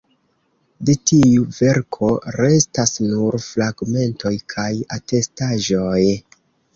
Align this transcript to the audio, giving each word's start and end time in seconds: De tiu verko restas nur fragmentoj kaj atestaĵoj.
De 0.87 0.93
tiu 1.09 1.43
verko 1.57 2.07
restas 2.37 2.93
nur 3.09 3.37
fragmentoj 3.47 4.31
kaj 4.55 4.65
atestaĵoj. 4.97 6.01